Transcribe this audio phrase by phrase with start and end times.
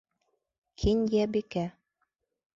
[0.83, 1.67] Кинйәбикә